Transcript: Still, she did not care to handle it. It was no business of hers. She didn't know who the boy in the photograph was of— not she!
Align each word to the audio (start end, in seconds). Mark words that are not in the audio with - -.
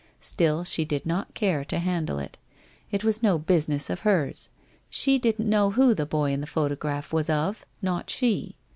Still, 0.19 0.63
she 0.63 0.83
did 0.83 1.05
not 1.05 1.35
care 1.35 1.63
to 1.65 1.77
handle 1.77 2.17
it. 2.17 2.39
It 2.89 3.03
was 3.03 3.21
no 3.21 3.37
business 3.37 3.87
of 3.87 3.99
hers. 3.99 4.49
She 4.89 5.19
didn't 5.19 5.47
know 5.47 5.69
who 5.69 5.93
the 5.93 6.07
boy 6.07 6.31
in 6.31 6.41
the 6.41 6.47
photograph 6.47 7.13
was 7.13 7.29
of— 7.29 7.67
not 7.83 8.09
she! 8.09 8.55